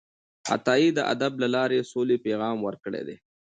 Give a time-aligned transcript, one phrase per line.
[0.53, 3.15] عطايي د ادب له لارې د سولې پیغام ورکړی دی